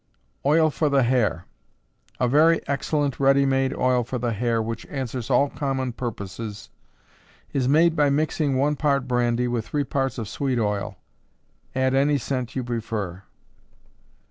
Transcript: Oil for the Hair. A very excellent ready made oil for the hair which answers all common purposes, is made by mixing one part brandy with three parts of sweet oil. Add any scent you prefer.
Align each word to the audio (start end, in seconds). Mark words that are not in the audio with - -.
Oil 0.43 0.71
for 0.71 0.89
the 0.89 1.03
Hair. 1.03 1.45
A 2.19 2.27
very 2.27 2.67
excellent 2.67 3.19
ready 3.19 3.45
made 3.45 3.71
oil 3.75 4.03
for 4.03 4.17
the 4.17 4.33
hair 4.33 4.59
which 4.59 4.83
answers 4.87 5.29
all 5.29 5.47
common 5.51 5.93
purposes, 5.93 6.71
is 7.53 7.67
made 7.67 7.95
by 7.95 8.09
mixing 8.09 8.57
one 8.57 8.75
part 8.75 9.07
brandy 9.07 9.47
with 9.47 9.67
three 9.67 9.83
parts 9.83 10.17
of 10.17 10.27
sweet 10.27 10.57
oil. 10.57 10.95
Add 11.75 11.93
any 11.93 12.17
scent 12.17 12.55
you 12.55 12.63
prefer. 12.63 13.21